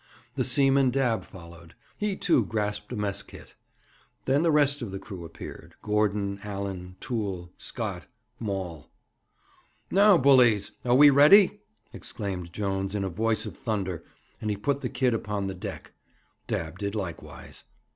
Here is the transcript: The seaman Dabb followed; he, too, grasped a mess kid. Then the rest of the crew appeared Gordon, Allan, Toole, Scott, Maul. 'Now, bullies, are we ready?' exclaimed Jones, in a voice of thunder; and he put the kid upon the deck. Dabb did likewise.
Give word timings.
The 0.33 0.43
seaman 0.43 0.89
Dabb 0.89 1.23
followed; 1.25 1.75
he, 1.95 2.15
too, 2.15 2.43
grasped 2.43 2.91
a 2.91 2.95
mess 2.95 3.21
kid. 3.21 3.53
Then 4.25 4.41
the 4.41 4.49
rest 4.49 4.81
of 4.81 4.89
the 4.89 4.97
crew 4.97 5.23
appeared 5.25 5.75
Gordon, 5.83 6.39
Allan, 6.43 6.95
Toole, 6.99 7.51
Scott, 7.55 8.07
Maul. 8.39 8.89
'Now, 9.91 10.17
bullies, 10.17 10.71
are 10.83 10.95
we 10.95 11.11
ready?' 11.11 11.59
exclaimed 11.93 12.51
Jones, 12.51 12.95
in 12.95 13.03
a 13.03 13.09
voice 13.09 13.45
of 13.45 13.55
thunder; 13.55 14.03
and 14.41 14.49
he 14.49 14.57
put 14.57 14.81
the 14.81 14.89
kid 14.89 15.13
upon 15.13 15.45
the 15.45 15.53
deck. 15.53 15.91
Dabb 16.47 16.79
did 16.79 16.95
likewise. 16.95 17.65